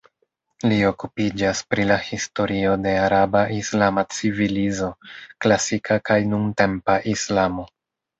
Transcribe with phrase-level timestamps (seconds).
[0.69, 4.89] Li okupiĝas pri la historio de araba-islama civilizo,
[5.45, 7.67] klasika kaj nuntempa islamo.